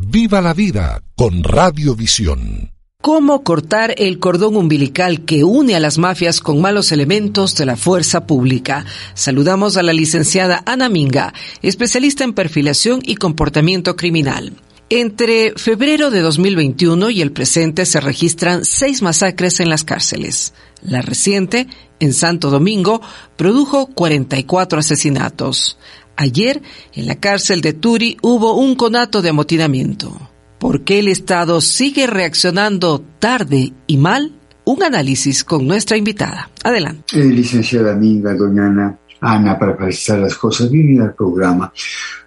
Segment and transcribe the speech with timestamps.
[0.00, 2.70] Viva la vida con Radiovisión.
[3.02, 7.76] ¿Cómo cortar el cordón umbilical que une a las mafias con malos elementos de la
[7.76, 8.86] fuerza pública?
[9.14, 14.52] Saludamos a la licenciada Ana Minga, especialista en perfilación y comportamiento criminal.
[14.88, 20.54] Entre febrero de 2021 y el presente se registran seis masacres en las cárceles.
[20.80, 21.66] La reciente,
[21.98, 23.02] en Santo Domingo,
[23.36, 25.76] produjo 44 asesinatos.
[26.20, 26.60] Ayer,
[26.94, 30.18] en la cárcel de Turi, hubo un conato de amotinamiento.
[30.58, 34.32] ¿Por qué el Estado sigue reaccionando tarde y mal?
[34.64, 36.50] Un análisis con nuestra invitada.
[36.64, 37.22] Adelante.
[37.22, 41.72] Licenciada amiga, doña Ana, Ana, para precisar las cosas, bienvenida al programa.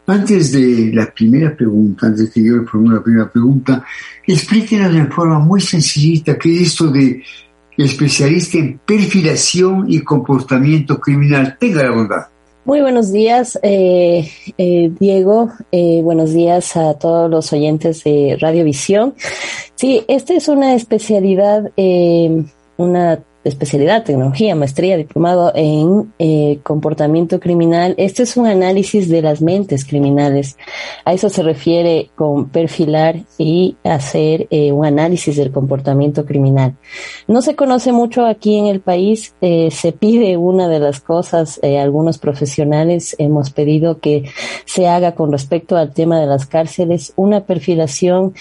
[0.08, 3.84] Antes de la primera pregunta, antes de que yo le formule la primera pregunta,
[4.26, 7.22] explíquenos de forma muy sencillita qué es esto de
[7.78, 11.58] especialista en perfilación y comportamiento criminal.
[11.60, 12.32] Tenga la bondad.
[12.64, 15.50] Muy buenos días, eh, eh, Diego.
[15.72, 19.16] Eh, buenos días a todos los oyentes de Radiovisión.
[19.74, 21.72] Sí, esta es una especialidad,
[22.78, 27.96] una especialidad, tecnología, maestría, diplomado en eh, comportamiento criminal.
[27.98, 30.58] Este es un análisis de las mentes criminales.
[31.06, 36.76] A eso se refiere con perfilar y hacer eh, un análisis del comportamiento criminal.
[37.28, 39.34] No se conoce mucho aquí en el país.
[39.42, 44.26] Eh, se pide una de las cosas, algunos profesionales hemos pedido que
[44.66, 48.34] se haga con respecto al tema de las cárceles una perfilación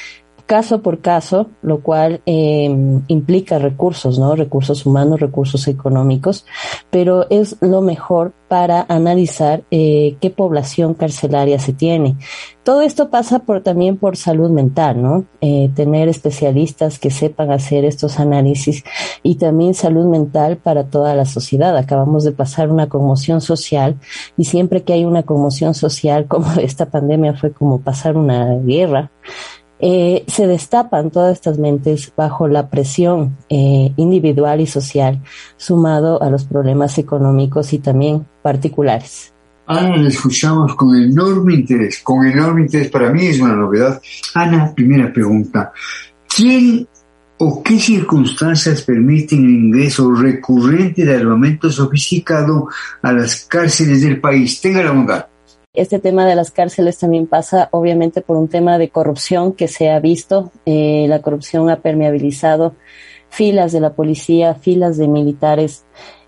[0.51, 4.35] caso por caso, lo cual em, implica recursos, ¿no?
[4.35, 6.45] Recursos humanos, recursos económicos,
[6.91, 12.17] pero es lo mejor para analizar eh, qué población carcelaria se tiene.
[12.65, 15.25] Todo esto pasa por también por salud mental, ¿no?
[15.41, 18.83] Eh, tener especialistas que sepan hacer estos análisis
[19.23, 21.77] y también salud mental para toda la sociedad.
[21.77, 24.01] Acabamos de pasar una conmoción social
[24.37, 29.13] y siempre que hay una conmoción social como esta pandemia fue como pasar una guerra,
[29.81, 35.23] eh, se destapan todas estas mentes bajo la presión eh, individual y social,
[35.57, 39.33] sumado a los problemas económicos y también particulares.
[39.67, 42.91] Ana, la escuchamos con enorme interés, con enorme interés.
[42.91, 44.03] Para mí es una novedad.
[44.35, 45.73] Ana, primera pregunta.
[46.29, 46.87] ¿Quién
[47.39, 52.69] o qué circunstancias permiten el ingreso recurrente de armamento sofisticado
[53.01, 54.61] a las cárceles del país?
[54.61, 55.27] Tenga la bondad.
[55.73, 59.89] Este tema de las cárceles también pasa obviamente por un tema de corrupción que se
[59.89, 60.51] ha visto.
[60.67, 62.75] Eh, la corrupción ha permeabilizado
[63.29, 65.85] filas de la policía, filas de militares.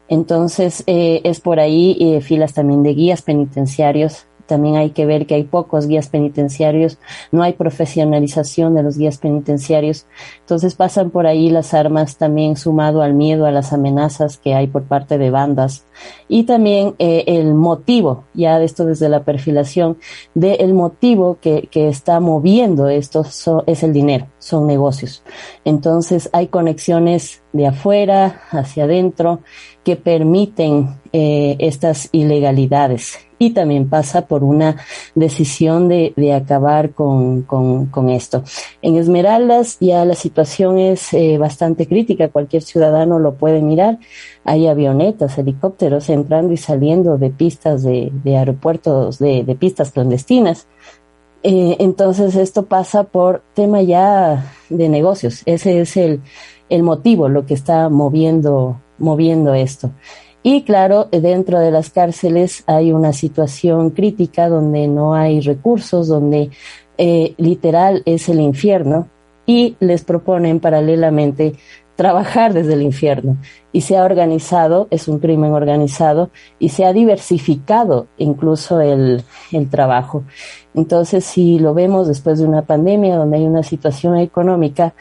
[0.06, 5.26] Entonces eh, es por ahí eh, filas también de guías penitenciarios también hay que ver
[5.26, 6.98] que hay pocos guías penitenciarios,
[7.30, 10.06] no hay profesionalización de los guías penitenciarios.
[10.41, 14.66] Entonces pasan por ahí las armas también sumado al miedo, a las amenazas que hay
[14.66, 15.84] por parte de bandas
[16.28, 19.98] y también eh, el motivo, ya de esto desde la perfilación,
[20.34, 23.24] de el motivo que, que está moviendo esto
[23.66, 25.22] es el dinero, son negocios.
[25.64, 29.41] Entonces hay conexiones de afuera hacia adentro
[29.84, 34.76] que permiten eh, estas ilegalidades y también pasa por una
[35.16, 38.44] decisión de, de acabar con, con, esto.
[38.82, 43.98] En Esmeraldas ya la situación es eh, bastante crítica, cualquier ciudadano lo puede mirar.
[44.44, 50.69] Hay avionetas, helicópteros entrando y saliendo de pistas de, aeropuertos, de, de, pistas clandestinas.
[51.42, 55.42] Eh, entonces esto pasa por tema ya de negocios.
[55.47, 56.20] Ese es el,
[56.69, 59.91] el motivo, lo que está moviendo, moviendo esto.
[60.42, 66.50] Y claro, dentro de las cárceles hay una situación crítica donde no hay recursos, donde
[66.98, 69.09] eh, literal es el infierno
[69.47, 71.54] y les proponen paralelamente
[71.94, 73.36] trabajar desde el infierno.
[73.71, 79.22] Y se ha organizado, es un crimen organizado, y se ha diversificado incluso el,
[79.53, 80.24] el trabajo.
[80.74, 84.95] Entonces, si lo vemos después de una pandemia donde hay una situación económica,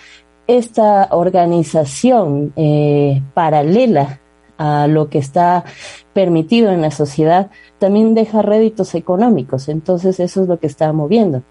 [0.47, 4.20] esta organización eh, paralela
[4.61, 5.65] a lo que está
[6.13, 7.49] permitido en la sociedad,
[7.79, 9.69] también deja réditos económicos.
[9.69, 11.41] Entonces eso es lo que está moviendo.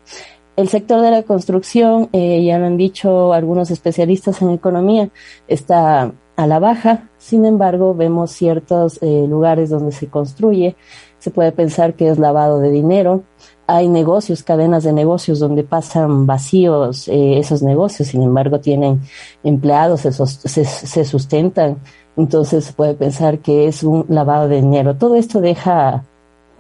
[0.55, 5.11] El sector de la construcción, eh, ya lo han dicho algunos especialistas en economía,
[5.49, 7.09] está a la baja.
[7.19, 10.77] Sin embargo, vemos ciertos eh, lugares donde se construye.
[11.19, 13.25] Se puede pensar que es lavado de dinero.
[13.67, 19.01] hay negocios, cadenas de negocios donde pasan vacíos eh, esos negocios, sin embargo tienen
[19.45, 21.79] empleados, se, se, sustentan,
[22.21, 24.97] entonces se puede pensar que es un lavado de dinero.
[24.97, 26.05] Todo esto deja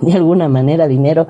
[0.00, 1.28] de alguna manera dinero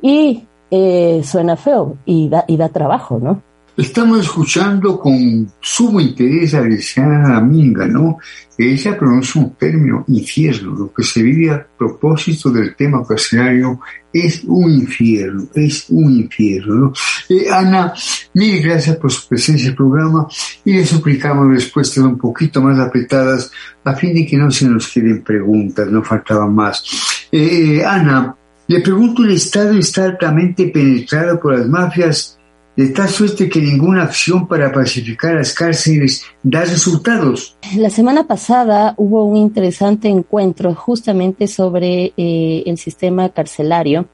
[0.00, 3.42] y eh, suena feo y da, y da trabajo, ¿no?
[3.74, 8.18] Estamos escuchando con sumo interés a Luciana Minga, ¿no?
[8.58, 10.74] Ella pronuncia un término, infierno.
[10.74, 13.80] Lo que se vive a propósito del tema carcelario
[14.12, 16.92] es un infierno, es un infierno, ¿no?
[17.30, 17.94] Eh, Ana,
[18.34, 20.28] mil gracias por su presencia en el programa
[20.66, 23.50] y le suplicamos respuestas un poquito más apretadas
[23.84, 26.84] a fin de que no se nos queden preguntas, no faltaban más.
[27.32, 28.36] Eh, Ana,
[28.66, 32.38] le pregunto, ¿el Estado está altamente penetrado por las mafias?
[32.76, 37.56] De tal suerte que ninguna acción para pacificar las cárceles da resultados.
[37.76, 44.08] La semana pasada hubo un interesante encuentro justamente sobre eh, el sistema carcelario.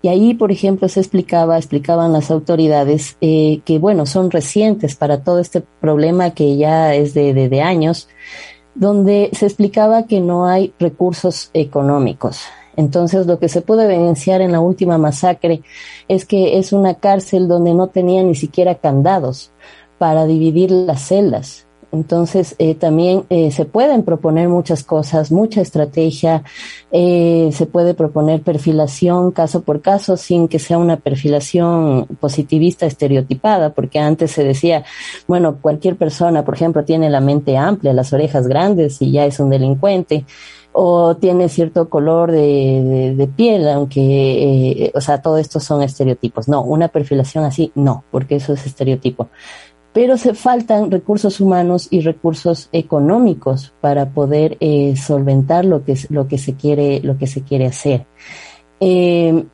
[0.00, 5.24] Y ahí, por ejemplo, se explicaba, explicaban las autoridades eh, que, bueno, son recientes para
[5.24, 8.08] todo este problema que ya es de, de, de años,
[8.76, 12.42] donde se explicaba que no hay recursos económicos.
[12.78, 15.62] Entonces, lo que se pudo evidenciar en la última masacre
[16.06, 19.50] es que es una cárcel donde no tenía ni siquiera candados
[19.98, 21.66] para dividir las celdas.
[21.90, 26.44] Entonces, eh, también eh, se pueden proponer muchas cosas, mucha estrategia,
[26.92, 33.72] eh, se puede proponer perfilación caso por caso sin que sea una perfilación positivista estereotipada,
[33.72, 34.84] porque antes se decía,
[35.26, 39.40] bueno, cualquier persona, por ejemplo, tiene la mente amplia, las orejas grandes y ya es
[39.40, 40.26] un delincuente
[40.80, 46.46] o tiene cierto color de, piel, aunque, eh, o sea, todo esto son estereotipos.
[46.46, 49.28] No, una perfilación así, no, porque eso es estereotipo.
[49.92, 56.28] Pero se faltan recursos humanos y recursos económicos para poder eh, solventar lo que, lo
[56.28, 58.06] que se quiere, lo que se quiere hacer.
[58.78, 59.46] Eh,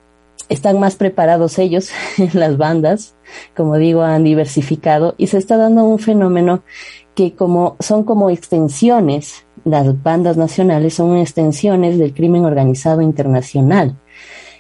[0.51, 1.89] están más preparados ellos,
[2.35, 3.15] las bandas,
[3.57, 6.65] como digo, han diversificado y se está dando un fenómeno
[7.15, 13.97] que como son como extensiones las bandas nacionales son extensiones del crimen organizado internacional.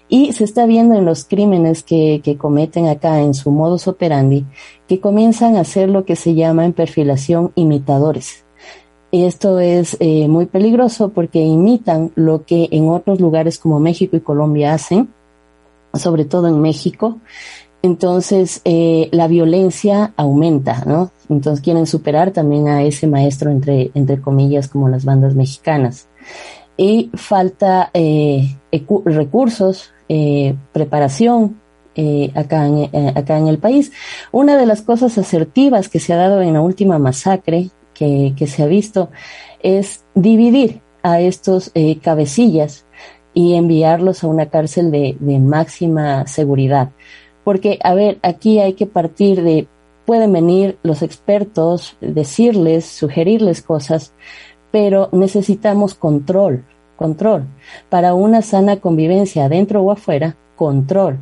[0.08, 4.44] Y se está viendo en los crímenes que, que cometen acá en su modus operandi
[4.86, 8.44] que comienzan a hacer lo que se llama en perfilación imitadores.
[9.12, 14.20] Esto es eh, muy peligroso porque imitan lo que en otros lugares como México y
[14.20, 15.08] Colombia hacen,
[15.94, 17.18] sobre todo en México,
[17.84, 21.10] entonces eh, la violencia aumenta, ¿no?
[21.28, 26.08] Entonces quieren superar también a ese maestro entre, entre comillas como las bandas mexicanas.
[26.78, 28.56] Y falta eh,
[29.04, 31.60] recursos, eh, preparación
[31.94, 33.92] eh, acá, en, eh, acá en el país.
[34.32, 38.46] Una de las cosas asertivas que se ha dado en la última masacre que, que
[38.46, 39.10] se ha visto
[39.62, 42.86] es dividir a estos eh, cabecillas
[43.34, 46.88] y enviarlos a una cárcel de, de máxima seguridad
[47.44, 49.68] porque, a ver, aquí hay que partir de,
[50.06, 54.12] pueden venir los expertos, decirles, sugerirles cosas,
[54.70, 56.64] pero necesitamos control,
[56.96, 57.44] control.
[57.90, 61.18] Para una sana convivencia adentro o afuera, control.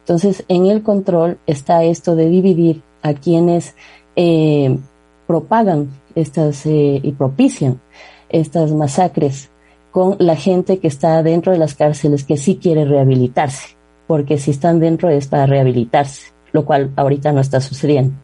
[0.00, 3.74] Entonces, en el control está esto de dividir a quienes
[4.16, 4.78] eh,
[5.26, 7.80] propagan estas eh, y propician
[8.28, 9.50] estas masacres
[9.90, 13.76] con la gente que está dentro de las cárceles que sí quiere rehabilitarse
[14.06, 18.14] porque si están dentro es para rehabilitarse, lo cual ahorita no está sucediendo.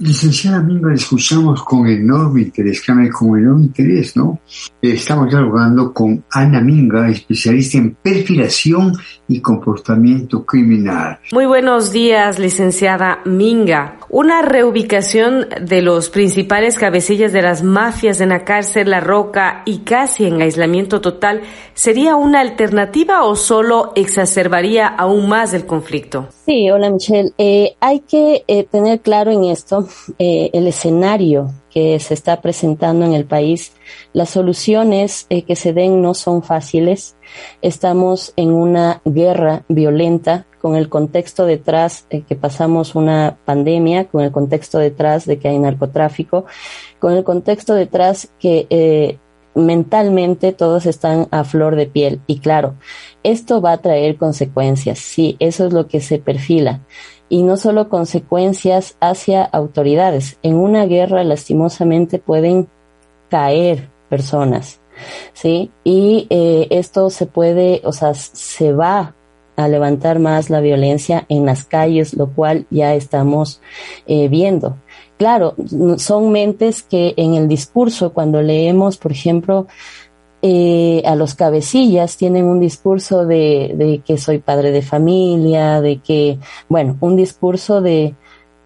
[0.00, 4.40] Licenciada Minga, escuchamos con enorme interés, con enorme interés, ¿no?
[4.80, 8.94] Estamos dialogando con Ana Minga, especialista en perfilación
[9.28, 11.18] y comportamiento criminal.
[11.32, 13.98] Muy buenos días, licenciada Minga.
[14.12, 19.78] Una reubicación de los principales cabecillas de las mafias en la cárcel La Roca y
[19.78, 21.42] casi en aislamiento total,
[21.74, 26.26] ¿sería una alternativa o solo exacerbaría aún más el conflicto?
[26.44, 27.30] Sí, hola Michelle.
[27.38, 29.86] Eh, hay que eh, tener claro en esto
[30.18, 33.72] eh, el escenario que se está presentando en el país.
[34.12, 37.16] Las soluciones eh, que se den no son fáciles.
[37.62, 44.22] Estamos en una guerra violenta con el contexto detrás eh, que pasamos una pandemia, con
[44.22, 46.44] el contexto detrás de que hay narcotráfico,
[46.98, 49.18] con el contexto detrás que eh,
[49.54, 52.20] mentalmente todos están a flor de piel.
[52.26, 52.74] Y claro,
[53.22, 54.98] esto va a traer consecuencias.
[54.98, 56.80] Sí, eso es lo que se perfila
[57.30, 60.38] y no solo consecuencias hacia autoridades.
[60.42, 62.68] En una guerra, lastimosamente, pueden
[63.30, 64.80] caer personas,
[65.32, 65.70] ¿sí?
[65.84, 69.14] Y eh, esto se puede, o sea, se va
[69.60, 73.60] a levantar más la violencia en las calles, lo cual ya estamos
[74.06, 74.76] eh, viendo.
[75.18, 75.54] Claro,
[75.98, 79.66] son mentes que en el discurso, cuando leemos, por ejemplo,
[80.42, 85.98] eh, a los cabecillas tienen un discurso de, de, que soy padre de familia, de
[85.98, 86.38] que,
[86.68, 88.14] bueno, un discurso de,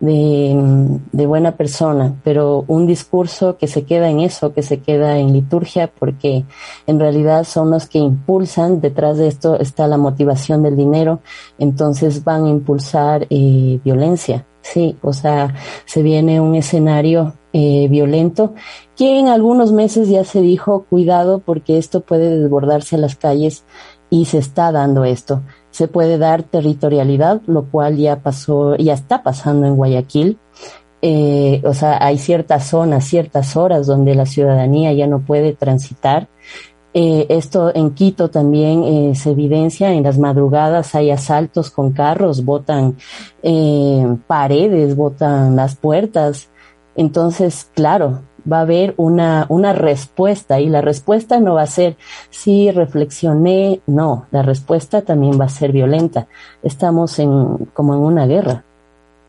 [0.04, 5.32] de, buena persona, pero un discurso que se queda en eso, que se queda en
[5.32, 6.44] liturgia, porque
[6.86, 11.20] en realidad son los que impulsan, detrás de esto está la motivación del dinero,
[11.58, 14.46] entonces van a impulsar eh, violencia.
[14.60, 18.54] Sí, o sea, se viene un escenario eh, violento
[18.96, 23.64] que en algunos meses ya se dijo cuidado porque esto puede desbordarse a las calles
[24.08, 25.42] y se está dando esto
[25.74, 30.38] se puede dar territorialidad, lo cual ya pasó, ya está pasando en Guayaquil.
[31.02, 36.28] Eh, o sea, hay ciertas zonas, ciertas horas donde la ciudadanía ya no puede transitar.
[36.92, 42.44] Eh, esto en Quito también eh, se evidencia, en las madrugadas hay asaltos con carros,
[42.44, 42.96] botan
[44.28, 46.50] paredes, botan las puertas.
[46.94, 51.96] Entonces, claro, va a haber una, una respuesta y la respuesta no va a ser
[52.30, 56.26] sí reflexioné, no, la respuesta también va a ser violenta.
[56.62, 58.64] Estamos en, como en una guerra.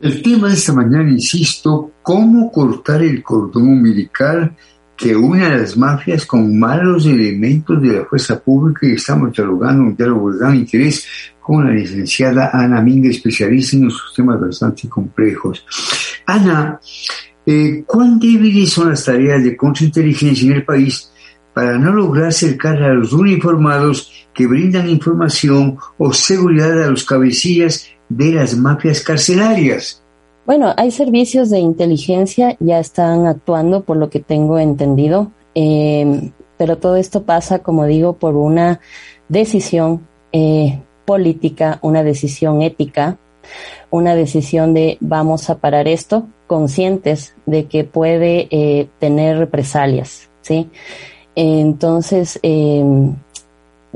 [0.02, 4.56] El tema de esta mañana, insisto, cómo cortar el cordón umbilical
[4.96, 9.84] que une a las mafias con malos elementos de la fuerza pública y estamos dialogando
[9.84, 11.06] un diálogo de gran interés
[11.42, 15.66] con la licenciada Ana Minga, especialista en unos temas bastante complejos.
[16.26, 16.80] Ana,
[17.46, 21.12] eh, ¿Cuán débiles son las tareas de contrainteligencia en el país
[21.54, 27.88] para no lograr acercar a los uniformados que brindan información o seguridad a los cabecillas
[28.10, 30.02] de las mafias carcelarias?
[30.46, 36.78] Bueno, hay servicios de inteligencia, ya están actuando por lo que tengo entendido, eh, pero
[36.78, 38.80] todo esto pasa, como digo, por una
[39.28, 43.18] decisión eh, política, una decisión ética,
[43.96, 50.70] una decisión de vamos a parar esto, conscientes de que puede eh, tener represalias, ¿sí?
[51.36, 53.16] Entonces, em,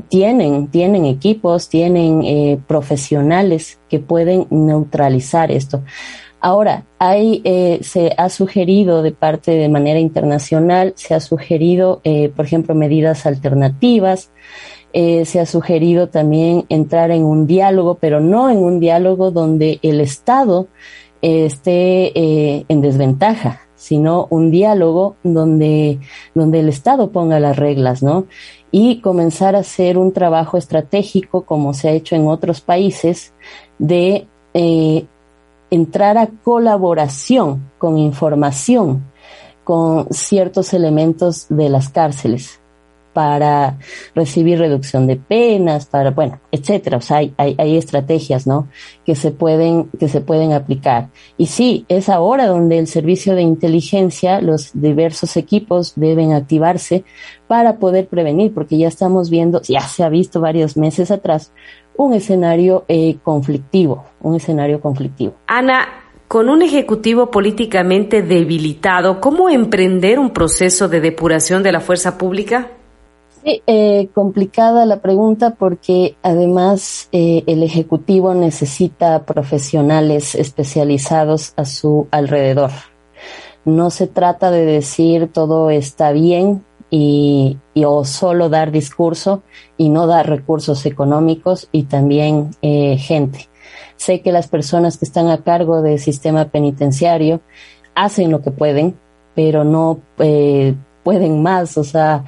[0.08, 5.82] tienen, tienen equipos, tienen eh, profesionales que pueden neutralizar esto.
[6.40, 12.00] Ahora, eh, se ha sugerido de parte de manera internacional, se ha sugerido,
[12.34, 14.30] por ejemplo, medidas alternativas,
[14.92, 20.00] se ha sugerido también entrar en un diálogo, pero no en un diálogo donde el
[20.00, 20.68] Estado
[21.22, 25.98] esté eh, en desventaja, sino un diálogo donde,
[26.34, 28.26] donde el Estado ponga las reglas, ¿no?
[28.70, 33.32] Y comenzar a hacer un trabajo estratégico, como se ha hecho en otros países,
[33.78, 35.06] de eh,
[35.70, 39.04] entrar a colaboración con información
[39.64, 42.59] con ciertos elementos de las cárceles
[43.12, 43.78] para
[44.14, 46.98] recibir reducción de penas, para, bueno, etcétera.
[46.98, 48.68] O sea, hay, hay, estrategias, ¿no?
[49.04, 51.08] Que se pueden, que se pueden aplicar.
[51.36, 57.04] Y sí, es ahora donde el servicio de inteligencia, los diversos equipos deben activarse
[57.46, 61.52] para poder prevenir, porque ya estamos viendo, ya se ha visto varios meses atrás,
[61.96, 65.34] un escenario eh, conflictivo, un escenario conflictivo.
[65.46, 65.88] Ana,
[66.28, 72.70] con un ejecutivo políticamente debilitado, ¿cómo emprender un proceso de depuración de la fuerza pública?
[73.42, 82.06] Sí, eh, complicada la pregunta porque además eh, el Ejecutivo necesita profesionales especializados a su
[82.10, 82.70] alrededor.
[83.64, 89.42] No se trata de decir todo está bien y, o solo dar discurso
[89.78, 93.48] y no dar recursos económicos y también eh, gente.
[93.96, 97.40] Sé que las personas que están a cargo del sistema penitenciario
[97.94, 98.98] hacen lo que pueden,
[99.34, 100.00] pero no
[101.02, 101.76] pueden más.
[101.78, 102.24] O sea,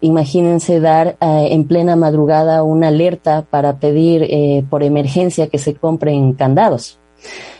[0.00, 5.74] imagínense dar eh, en plena madrugada una alerta para pedir eh, por emergencia que se
[5.74, 6.98] compren candados.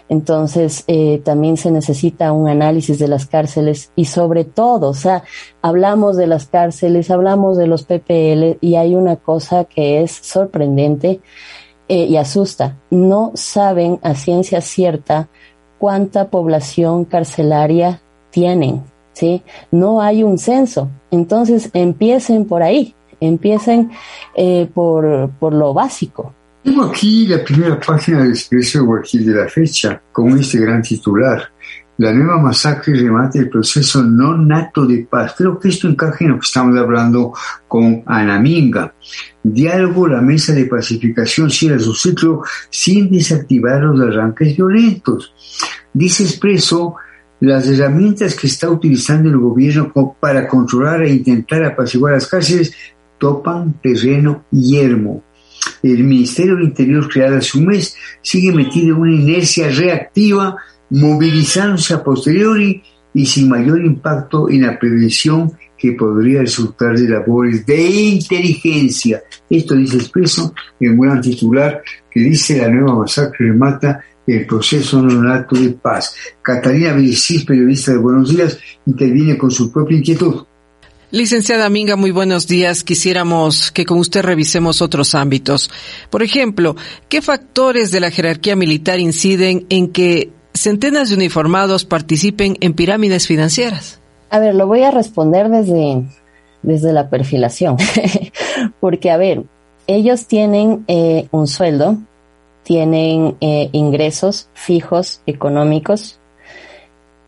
[0.08, 5.24] Entonces, eh, también se necesita un análisis de las cárceles y sobre todo, o sea,
[5.62, 11.20] hablamos de las cárceles, hablamos de los PPL y hay una cosa que es sorprendente
[11.88, 12.78] y asusta.
[12.90, 15.28] No saben a ciencia cierta
[15.78, 18.82] cuánta población carcelaria tienen
[19.16, 19.42] ¿sí?
[19.70, 20.90] No hay un censo.
[21.10, 23.90] Entonces empiecen por ahí, empiecen
[24.36, 26.34] eh, por, por lo básico.
[26.62, 31.50] Tengo aquí la primera página del Expreso Guayaquil de la fecha, con este gran titular.
[31.98, 35.34] La nueva masacre remate el proceso no nato de paz.
[35.38, 37.32] Creo que esto encaja en lo que estamos hablando
[37.66, 38.92] con Anaminga.
[39.42, 45.32] Diálogo, la mesa de pacificación cierra su ciclo sin desactivar los arranques violentos.
[45.94, 46.96] Dice Expreso,
[47.40, 52.74] las herramientas que está utilizando el gobierno para controlar e intentar apaciguar las cárceles
[53.18, 55.22] topan terreno yermo.
[55.82, 60.56] El Ministerio del Interior, creado hace un mes, sigue metido en una inercia reactiva,
[60.90, 67.66] movilizándose a posteriori y sin mayor impacto en la prevención que podría resultar de labores
[67.66, 69.22] de inteligencia.
[69.48, 71.82] Esto dice expreso en un gran titular
[72.16, 76.16] que dice la nueva masacre remata el proceso nonato de paz.
[76.40, 80.44] Catalina Villicis, periodista de Buenos Días, interviene con su propia inquietud.
[81.10, 82.84] Licenciada Minga, muy buenos días.
[82.84, 85.70] Quisiéramos que con usted revisemos otros ámbitos.
[86.08, 86.74] Por ejemplo,
[87.10, 93.26] ¿qué factores de la jerarquía militar inciden en que centenas de uniformados participen en pirámides
[93.26, 94.00] financieras?
[94.30, 96.02] A ver, lo voy a responder desde,
[96.62, 97.76] desde la perfilación,
[98.80, 99.44] porque a ver,
[99.86, 101.96] ellos tienen eh, un sueldo,
[102.62, 106.18] tienen eh, ingresos fijos económicos,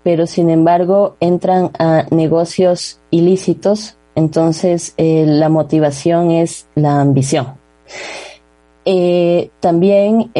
[0.02, 7.56] pero sin embargo entran a negocios ilícitos, entonces eh, la motivación es la ambición.
[9.60, 10.30] también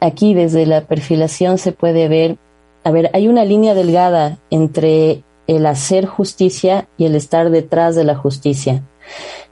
[0.00, 2.36] aquí desde la perfilación se puede ver,
[2.84, 8.04] a ver, hay una línea delgada entre el hacer justicia y el estar detrás de
[8.04, 8.82] la justicia.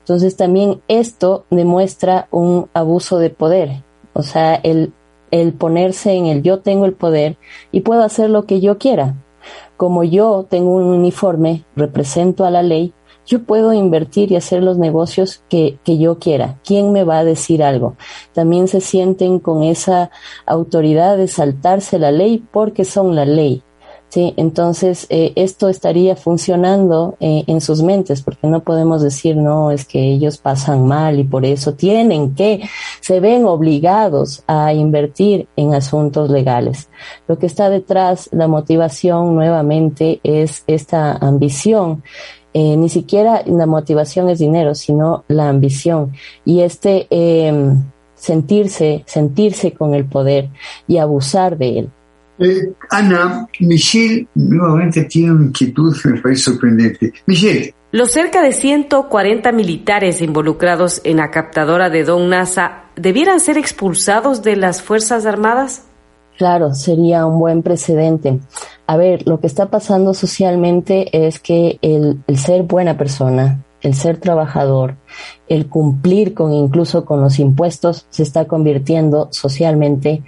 [0.07, 3.83] Entonces también esto demuestra un abuso de poder,
[4.13, 4.93] o sea, el,
[5.33, 7.39] el ponerse en el yo tengo el poder
[7.73, 9.17] y puedo hacer lo que yo quiera.
[9.77, 12.93] Como yo tengo un uniforme, represento a la ley,
[13.27, 16.61] yo puedo invertir y hacer los negocios que, que, yo quiera.
[16.65, 17.97] ¿Quién me va a decir algo?
[18.33, 20.13] También se sienten con esa
[20.47, 23.65] autoridad de saltarse la ley porque son la ley.
[24.09, 29.73] Sí, entonces eh, esto estaría funcionando eh, en sus mentes, porque no podemos decir, no,
[29.73, 32.63] es que ellos pasan mal y por eso tienen que,
[33.01, 36.89] se ven obligados a invertir en asuntos legales.
[37.27, 42.03] Lo que está detrás, la motivación nuevamente es esta ambición.
[42.55, 46.13] Eh, ni siquiera la motivación es dinero, sino la ambición.
[46.45, 47.83] Y este em,
[48.15, 50.49] sentirse, sentirse con el poder
[50.89, 51.91] y abusar de él.
[52.39, 57.13] Eh, Ana, Michelle nuevamente tiene una inquietud que me parece sorprendente.
[57.27, 57.75] Michelle.
[57.93, 64.43] Los cerca de 140 militares involucrados en la captadora de Don Nasa debieran ser expulsados
[64.43, 65.85] de las Fuerzas Armadas?
[66.37, 68.41] Claro, sería un buen precedente.
[68.87, 74.19] A ver, lo que está pasando socialmente es que el, ser buena persona, el ser
[74.19, 74.97] trabajador,
[75.49, 80.23] el cumplir con incluso con los impuestos, se está convirtiendo socialmente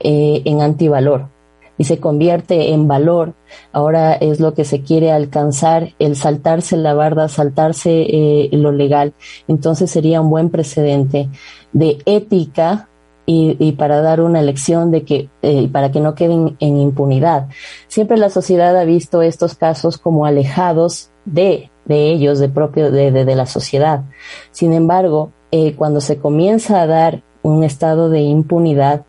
[0.00, 1.33] eh, en antivalor
[1.78, 3.34] y se convierte en valor.
[3.72, 9.14] Ahora es lo que se quiere alcanzar, el saltarse la barda, saltarse eh, lo legal.
[9.48, 11.28] Entonces sería un buen precedente
[11.72, 12.88] de ética
[13.26, 17.48] y, para dar una lección de que eh, para que no queden en impunidad.
[17.88, 23.10] Siempre la sociedad ha visto estos casos como alejados de, de ellos, de propio de,
[23.10, 24.02] de, la sociedad.
[24.50, 29.04] Sin embargo, eh, cuando se comienza a dar un estado de impunidad,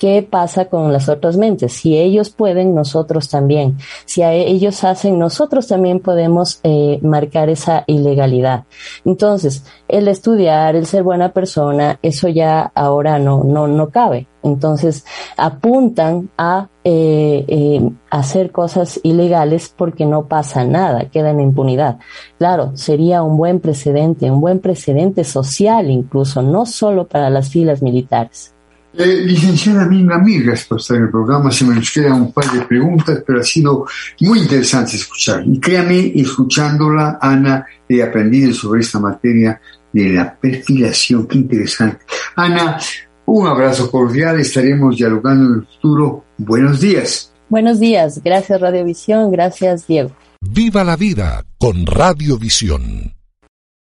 [0.00, 1.74] ¿Qué pasa con las otras mentes?
[1.74, 3.76] Si ellos pueden, nosotros también.
[4.06, 8.64] Si a ellos hacen, nosotros también podemos eh, marcar esa ilegalidad.
[9.04, 14.26] Entonces, el estudiar, el ser buena persona, eso ya ahora no, no, no cabe.
[14.42, 15.04] Entonces,
[15.36, 21.98] apuntan a eh, eh, hacer cosas ilegales porque no pasa nada, queda en impunidad.
[22.38, 27.82] Claro, sería un buen precedente, un buen precedente social incluso, no solo para las filas
[27.82, 28.54] militares.
[28.92, 31.50] Eh, licenciada Minga, mil gracias por estar en el programa.
[31.52, 33.86] Se me nos quedan un par de preguntas, pero ha sido
[34.20, 35.44] muy interesante escuchar.
[35.46, 39.60] Y créame, escuchándola, Ana, he aprendido sobre esta materia
[39.92, 41.26] de la perfilación.
[41.26, 42.04] Qué interesante.
[42.34, 42.78] Ana,
[43.26, 44.40] un abrazo cordial.
[44.40, 46.24] Estaremos dialogando en el futuro.
[46.38, 47.32] Buenos días.
[47.48, 48.20] Buenos días.
[48.24, 49.30] Gracias, Radiovisión.
[49.30, 50.10] Gracias, Diego.
[50.40, 53.19] Viva la vida con Radiovisión.